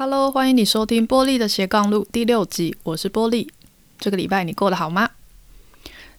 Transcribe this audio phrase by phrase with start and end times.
[0.00, 3.50] Hello，欢迎你收听波莉的斜杠路第六集，我是波莉。
[3.98, 5.10] 这个礼拜你过得好吗？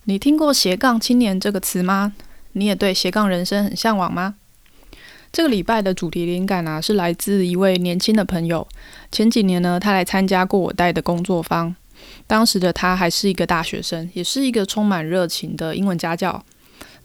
[0.03, 2.11] 你听过斜杠青年这个词吗？
[2.51, 4.35] 你也对斜杠人生很向往吗？
[5.31, 8.67] 这个礼拜的主题灵感啊，是来自一位年轻的朋友。
[9.13, 11.73] 前几年呢，他来参加过我带的工作坊。
[12.27, 16.43] 当时的他还是一个大学生，也是一个充满热情的英文家教。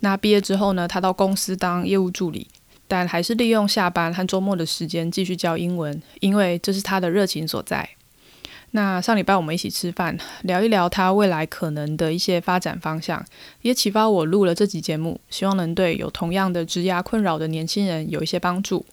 [0.00, 2.48] 那毕业之后呢，他到公司当业务助理，
[2.94, 7.88] 但还是利用下班和周末的时间继续教英文，因为这是他的热情所在。
[8.70, 13.24] 那上礼拜我们一起吃饭，聊一聊他未来可能的一些发展方向，
[13.62, 18.86] 也启发我录了这集节目，希望能对有同样的职涯困扰的年轻人有一些帮助。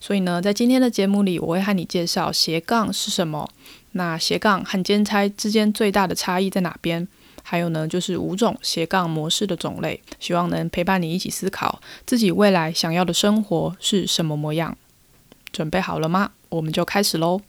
[0.00, 3.48] 所以呢，在今天的节目里，我会和你介绍斜杠是什么，
[3.92, 7.06] 那斜杠和兼差之间最大的差异在哪边？
[7.50, 14.76] 还有呢，就是五种斜杠模式的种类，希望能陪伴你一起思考自己未来想要的生活是什么模样。
[15.50, 16.32] 准备好了吗？
[16.50, 17.40] 我们就开始喽。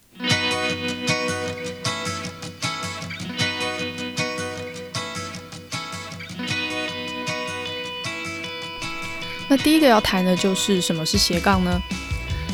[9.50, 11.78] 那第一个要谈的就是什么是斜杠呢？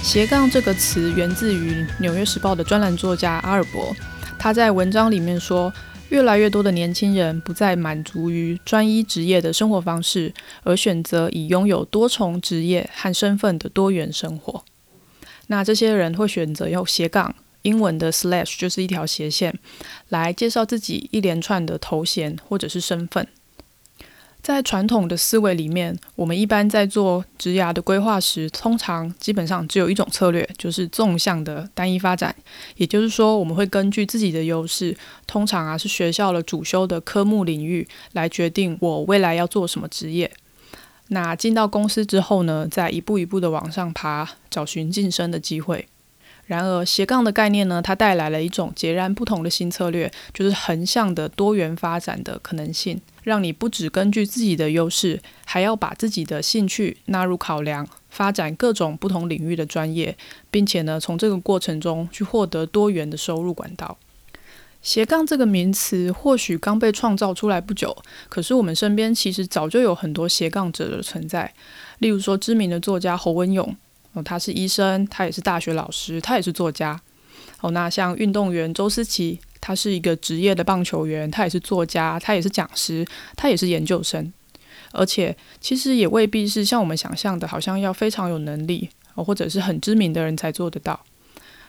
[0.01, 3.95] 斜杠这个词源自于《纽约时报》的专栏作家阿尔伯，
[4.39, 5.71] 他在文章里面说，
[6.09, 14.63] 越来越多的年轻人不再满足于专一职业的生活方式，而选择以拥有多重职业和身份的多元生活。
[15.47, 19.57] 那这些人会选择用斜杠，英文的 slash 就是一条斜线，
[20.09, 23.27] 来介绍自己一连串的头衔或者是身份。
[24.45, 32.35] 在传统的思维里面，我们一般在做职涯的规划时，通常基本上只有一种策略，就是纵向的单一发展。
[32.75, 40.31] 也就是说，我们会根据自己的优势，通常啊是学校的主修的科目领域，来决定我未来要做什么职业。
[41.07, 45.87] 那进到公司之后呢，再一步一步的往上爬，找寻晋升的机会。
[46.45, 60.15] 然而，斜杠的概念呢，它带来了一种截然不同的新策略，就是横向的多元发展的可能性，让你不只根据自己的优势，还要把自己的兴趣纳入考量，发展各种不同领域的专业，
[60.49, 63.97] 并且呢，从这个过程中去获得多元的收入管道。
[64.81, 67.97] 斜杠这个名词或许刚被创造出来不久，
[68.29, 71.51] 可是我们身边其实早就有很多斜杠者的存在，
[71.97, 73.75] 例如说知名的作家侯文咏。
[74.13, 77.01] 哦，他是医生，他也是大学老师，他也是作家。
[77.59, 83.03] 哦，那像运动员周思琪，他是一个职业的棒球员，他也是作家，他也是讲师，
[83.35, 84.31] 他也是研究生。
[84.91, 91.03] 而且，其实也未必是像我们想象的，好像要非常有能力，或者是很知名的人才做得到。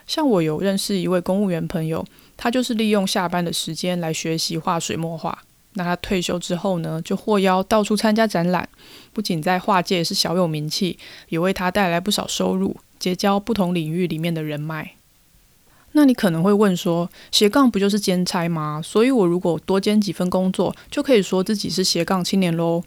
[0.05, 2.05] 像我有认识一位公务员朋友，
[2.37, 5.35] 他就是利用下班的时间来学习画水墨画。
[5.73, 8.69] 那他退休之后呢，就获邀到处参加展览，
[9.11, 14.96] 不仅在画界是小有名气，也为他带来不少收入，结交不同领域里面的人脉。
[15.97, 18.79] 那你可能会问说，斜杠不就是兼差吗？
[18.83, 22.83] 所以我如果多兼几份工作，就可以说自己是斜杠青年喽？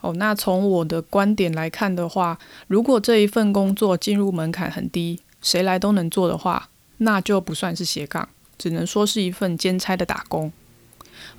[0.00, 2.36] 哦，那从我的观点来看的话，
[2.66, 10.50] 如果这一份工作进入门槛很低，谁来都能做的话，那就不算是斜杠，只能说是一份兼差的打工。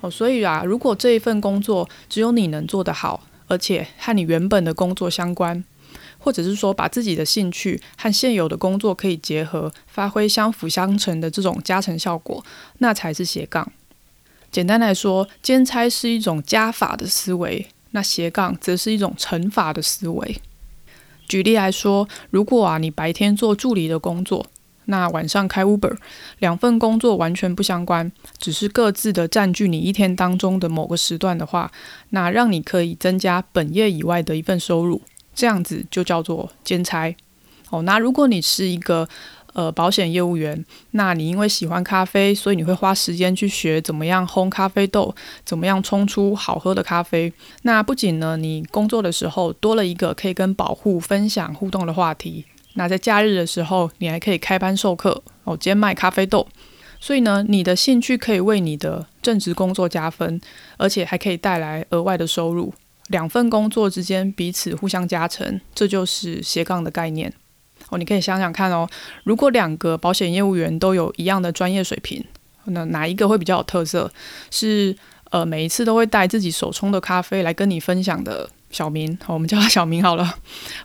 [0.00, 5.62] 哦，所以啊，如果这一份工作只有你能做得好，而且和你原本的工作相关，
[6.20, 12.44] 或者是说把自己的兴趣和现有的工作可以结合，发挥相辅相成的这种加成效果，
[12.78, 13.72] 那才是斜杠。
[14.52, 20.40] 简单来说，兼差是一种加法的思维，那斜杠则是一种乘法的思维。
[21.26, 24.46] 举例来说，如果啊，你白天做助理的工作，
[24.86, 25.96] 那晚上开 Uber，
[26.40, 31.70] 两份工作完全不相关，只是各自的占据你一天当中的某个时段的话，
[32.08, 35.00] 那让你可以增加本业以外的一份收入，
[35.40, 37.16] 这样子就叫做兼差。
[37.70, 39.08] 哦，那如果你是一个
[39.54, 45.14] 呃保险业务员，那你因为喜欢咖啡，所以你会花时间去学怎么样烘咖啡豆，
[45.46, 47.32] 怎么样冲出好喝的咖啡。
[47.62, 52.44] 那不仅呢，你工作的时候多了一个可以跟保护分享互动的话题。
[52.74, 56.46] 那在假日的时候，你还可以开班授课哦，兼卖咖啡豆。
[57.00, 60.38] 所以呢，你的兴趣可以为你的正职工作加分，
[60.76, 62.74] 而且还可以带来额外的收入。
[63.10, 67.32] 两份工作之间彼此互相加成，这就是斜杠的概念
[67.90, 67.98] 哦。
[67.98, 68.88] 你可以想想看哦，
[69.22, 72.24] 如果两个保险业务员都有一样的专业水平，
[72.64, 74.10] 那哪一个会比较有特色？
[74.50, 74.96] 是
[75.30, 78.48] 呃，每一次都会带自己手冲的咖啡来跟你分享的？
[78.70, 80.32] 小明，我们叫他小明好了。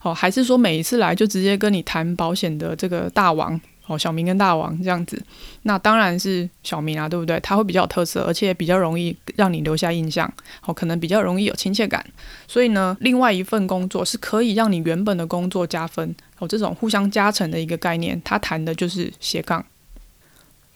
[0.01, 5.21] 哦，还是说每一次来就直接跟你谈保险的这个大王，哦，小明跟大王这样子，
[5.63, 7.39] 那当然是小明啊，对不对？
[7.41, 10.31] 他会比较有特色，而且比较容易让你留下印象，
[10.65, 12.05] 哦，可能比较容易有亲切感。
[12.47, 19.63] 所以呢，另外一份工作是可以让你原本的工作加分，哦，这种互相加成的一个概念，他谈的就是斜杠。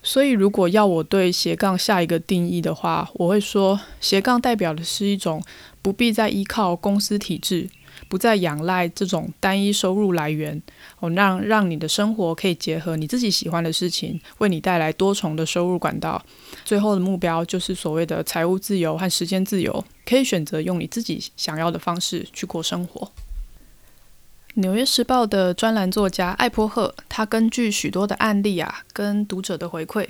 [0.01, 5.43] 所以，如果要我对斜杠下一个定义的话，我会说，斜杠代表的是一种
[5.81, 7.69] 不必再依靠公司体制。
[8.09, 10.61] 不再仰赖这种单一收入来源，
[10.99, 16.21] 哦，让让你的生活可以结合你自己喜欢的事情，为你带来多重的收入管道。
[16.65, 23.05] 最后的目标就是所谓的财务自由和时间自由，可以选择用你自己想要的方式去过生活。
[24.55, 30.09] 《纽约时报》的专栏作家艾泼赫，他根据许多的案例啊，跟读者的回馈，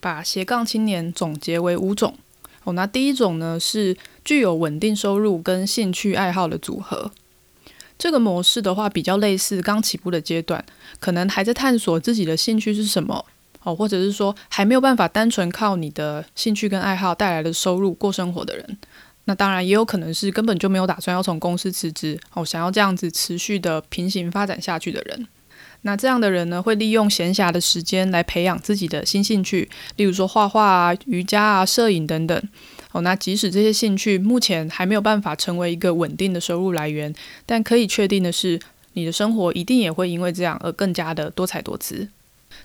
[0.00, 2.16] 把斜杠青年总结为五种。
[2.64, 7.12] 哦，那第一种呢，是具有稳定收入跟兴趣爱好的组合。
[7.98, 10.64] 这个模式的话，比较类似刚起步的阶段，
[11.00, 13.24] 可能还在探索自己的兴趣是什么
[13.62, 18.78] 哦，或者是说还没有办法单纯靠你的兴趣跟爱好带来的收入过生活的人。
[19.24, 25.26] 那当然也有可能是根本就没有打算要从公司辞职哦，想要这样子持续的平行发展下去的人。
[25.82, 32.40] 那这样的人呢，会利用闲暇的时间来培养自己的新兴趣，例如说画画啊、瑜伽啊、摄影等等。
[32.92, 38.60] 哦，那即使这些兴趣目前还没有办法成为一个稳定的收入来源，但可以确定的是，
[38.94, 42.08] 你的生活一定也会因为这样而更加的多彩多姿。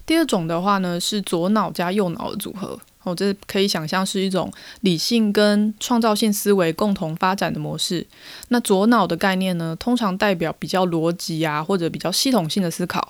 [0.06, 2.80] 第二种的话呢，是左脑加右脑的组合。
[3.04, 8.06] 哦，这可以想象是一种理性跟创造性思维共同发展的模式。
[8.50, 13.02] 那左脑的概念呢，通常代表比较逻辑啊，或者比较系统性的思考；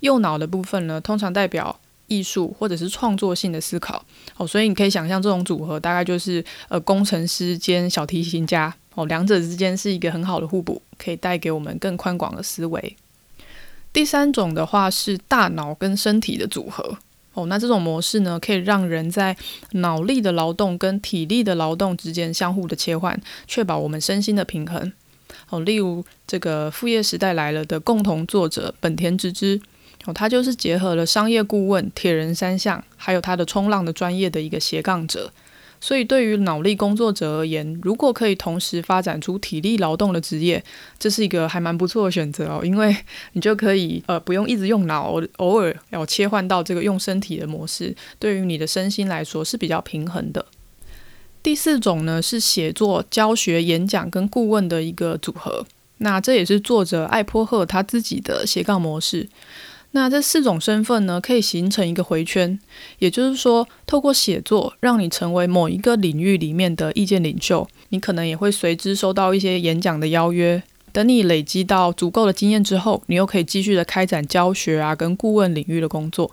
[0.00, 4.04] 右脑的部分呢，通常代表艺术或者是创作性的思考，
[4.36, 12.96] 哦，所以你可以想象这种组合大概就是呃工程师兼小提琴家，哦，两者之间是一个很好的互补，可以带给我们更宽广的思维。
[13.92, 16.98] 第三种的话是大脑跟身体的组合，
[17.32, 19.36] 哦，那这种模式呢，可以让人在
[19.72, 24.92] 脑力的劳动跟体力的劳动之间相互的切换，确保我们身心的平衡。
[25.48, 29.60] 哦，例如这个《副业时代来了》的共同作者本田直之。
[30.06, 35.30] 哦，他就是结合了商业顾问、铁人三项，还有他的冲浪的专业的一个斜杠者。
[35.78, 40.64] 所以，对于脑力工作者而言，如果可以同时发展出体力劳动的职业，
[40.98, 42.62] 这是一个还蛮不错的选择哦。
[42.64, 42.96] 因为
[43.34, 50.46] 你就可以呃不用一直用脑，偶尔要切换到这个用身体的模式，对于你的身心来说是比较平衡的。
[51.42, 55.66] 第四种呢是写作、教学、演讲跟顾问的一个组合。
[55.98, 59.28] 那这也是作者艾泼赫他自己的斜杠模式。
[59.92, 62.58] 那这四种身份呢，可以形成一个回圈，
[62.98, 70.62] 也就是说，透过写作，让你成为某一个领域里面的意见领袖，你可能也会随之收到一些演讲的邀约。
[70.92, 76.30] 等你累积到足够的经验之后，你又可以继续的开展教学啊，跟顾问领域的工作。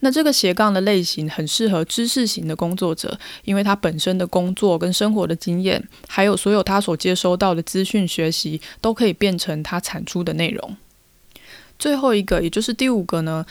[0.00, 10.76] 那这个斜杠的类型很适合知识型的工作者，因为他本身的工作跟生活的经验，还有所有他所接收到的资讯学习，都可以变成他产出的内容。
[11.78, 13.44] 最后一个，也就是第五个呢，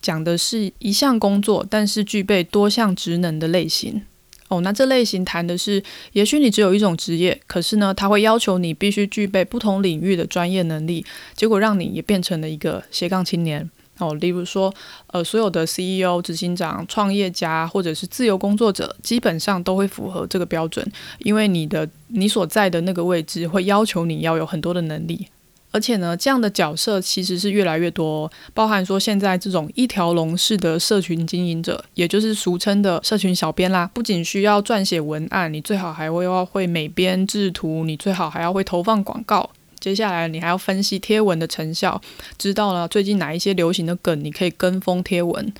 [0.00, 4.02] 讲的是一项工作，但是具备多项职能的类型。
[4.48, 5.82] 哦，那这类型谈的是，
[6.12, 13.68] 也许你只有一种职业，可是呢，它会要求你必须具备不同领域的专业能力，结果让你也变成了一个斜杠青年。
[13.98, 14.72] 哦，例如说，
[15.06, 20.86] 呃，所有的 CEO、执行长、创业家或者是自由工作者，基本上都会符合这个标准，
[21.20, 25.26] 因为你的你所在的那个位置会要求你要有很多的能力。
[25.70, 33.90] 而且呢，这样的角色其实是越来越多，包含说现在这种一条龙式的社群经营者，也就是俗称的社群小编啦。
[33.92, 39.50] 不仅需要撰写文案，你最好还会要会美编制图，你最好还要会投放广告。
[39.78, 42.00] 接下来你还要分析贴文的成效，
[42.38, 45.52] 知道了最近哪一些流行的梗，你可以跟风贴文。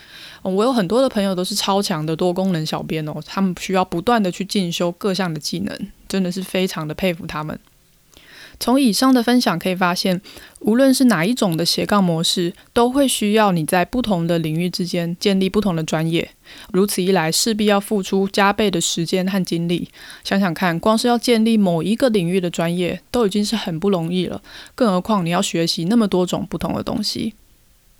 [0.42, 5.78] 我有很多的朋友都是超强的多功能小编哦，他们需要不断的去进修各项的技能，
[6.08, 7.56] 真的是非常的佩服他们。
[8.58, 10.20] 从以上的分享可以发现，
[10.60, 16.30] 无论是哪一种的斜杠模式，都会需要你在不同的领域之间建立不同的专业。
[16.72, 19.88] 如此一来，势必要付出加倍的时间和精力。
[20.24, 24.42] 想想看，光是要建立某一个领域的专业，都已经是很不容易了，
[24.74, 27.34] 更何况你要学习那么多种不同的东西。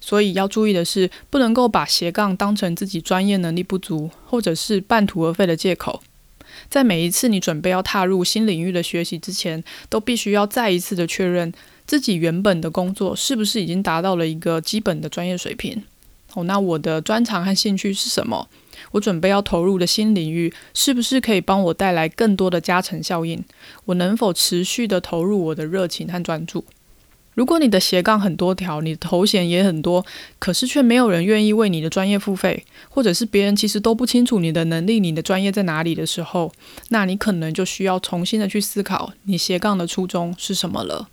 [0.00, 6.02] 所以要注意的是，不能够把斜杠当成自己专业能力不足，或者是半途而废的借口。
[6.68, 11.52] 在每一次你准备要踏入新领域的学习之前，都必须要再一次的确认
[11.86, 15.82] 自己原本的工作是不是已经达到了一个基本的专业水平。
[16.34, 18.48] 哦，那我的专长和兴趣是什么？
[18.90, 23.42] 我准备要投入的新领域是不是可以帮我带来更多的加成效应？
[23.86, 26.64] 我能否持续的投入我的热情和专注？
[27.37, 30.07] 如果你的斜杠很多条，你的头衔也很多，
[30.38, 36.50] 可是却没有人愿意为你的专业付费，或者是别人其实都不清楚你的能力、你的专业在哪里的时候，
[36.88, 41.11] 那你可能就需要重新的去思考你斜杠的初衷是什么了。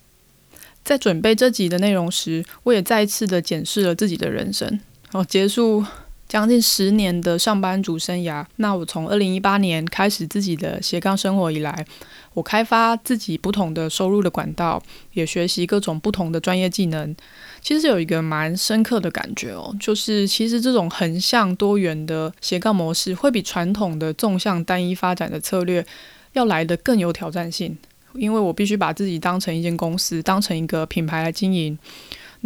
[0.82, 5.84] 在准备这集的内容时，我也再一次的检视了自己的人生，好，结束。
[6.28, 11.86] 将近十年的上班族生涯，那我从二零一八年开始自己的斜杠生活以来，
[12.32, 17.14] 我开发自己不同的收入的管道，也学习各种不同的专业技能。
[17.60, 25.86] 其实有一个蛮深刻的感觉哦，就是其实这种横向多元的斜杠模式，会比传统的纵向单一发展的策略
[26.32, 27.76] 要来得更有挑战性，
[28.14, 31.78] 因为我必须把自己当成一间公司，当成一个品牌来经营。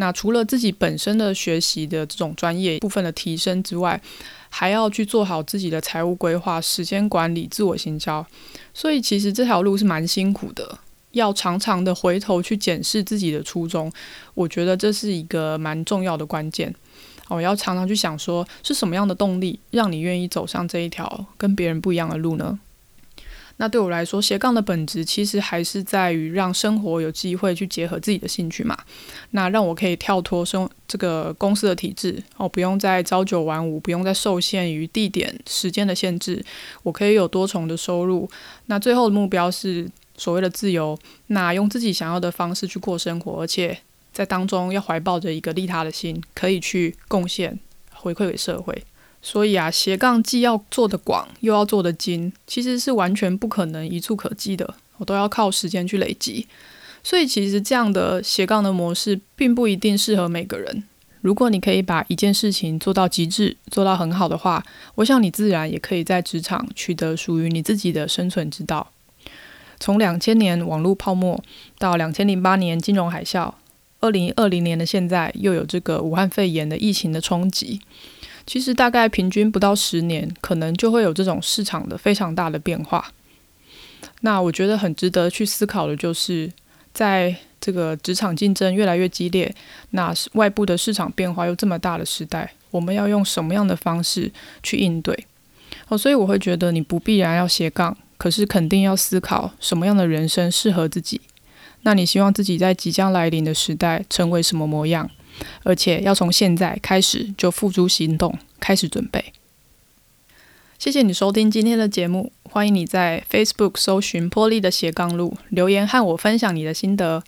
[0.00, 4.00] 那除了自己本身的学习的这种专业部分的提升之外，
[4.48, 8.24] 还要去做好自己的财务规划、时间管理、自我行销。
[8.72, 10.78] 所以其实这条路是蛮辛苦的，
[11.10, 13.92] 要常常的回头去检视自己的初衷。
[14.34, 16.72] 我觉得这是一个蛮重要的关键。
[17.26, 22.58] 我要常常去想说，是什么样的动力让你愿意走上这一条跟别人不一样的路呢？
[23.58, 28.78] 那对我来说，斜杠的本质其实还是在于让生活有机会去结合自己的兴趣嘛。
[29.32, 36.44] 那让我可以跳脱生这个公司的体制哦，不用再朝九晚五，不用再受限于地点、时间的限制，
[36.84, 38.30] 我可以有多重的收入。
[38.66, 40.96] 那最后的目标是所谓的自由，
[41.26, 43.76] 那用自己想要的方式去过生活，而且
[44.12, 47.58] 在当中要怀抱着一个利他的心，可以去贡献
[47.92, 48.84] 回馈给社会。
[49.20, 54.74] 所以啊，斜杠既要做得广，又要做得精，其实是完全不可能一触可及的。
[54.96, 56.46] 我都要靠时间去累积。
[57.02, 60.84] 所以其实这样的斜杠的模式，并不一定适合每个人。
[61.20, 68.92] 如果你可以把一件事情做到极致，做到很好的话，我想你自然也可以在职场取得属于你自己的生存之道。
[69.80, 71.42] 从两千年网络泡沫
[71.78, 73.52] 到两千零八年金融海啸，
[74.00, 77.80] 二零二零年的现在又有这个武汉肺炎的疫情的冲击。
[78.48, 83.12] 其实大概平均不到十年，可能就会有这种市场的非常大的变化。
[84.22, 86.50] 那我觉得很值得去思考的就是，
[86.94, 89.54] 在这个职场竞争越来越激烈，
[89.90, 95.26] 那外部的市场变化又这么大的时代，我们要用什么样的方式去应对？
[95.88, 101.20] 哦，所以我会觉得你不必然要斜杠，可是肯定要思考什么样的人生适合自己。
[101.82, 105.10] 那你希望自己在即将来临的时代成为什么模样？
[105.62, 109.32] 而且要从现在开始就付诸行动，开始准备。
[110.78, 117.22] 谢谢你收听今天的节目，欢迎你在 Facebook 搜寻波莉的斜杠路，留言和我分享你的心得，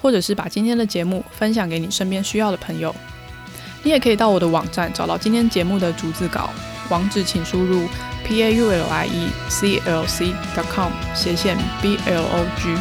[0.00, 2.94] 或者是把今天的节目分享给你身边需要的朋友。
[3.82, 6.48] 你也可以到我的网站找到今天节目的逐字稿，
[6.88, 7.86] 网址请输入
[8.26, 12.78] paulieclc.com 斜线 blog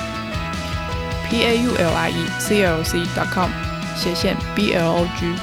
[1.30, 5.33] paulieclc.com 斜线 B L O G，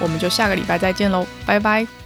[0.00, 2.03] 我们就下个礼拜再见喽，拜拜。